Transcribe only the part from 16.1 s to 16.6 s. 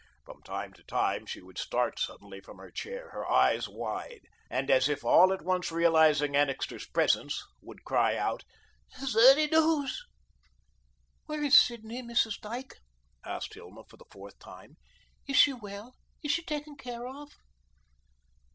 Is she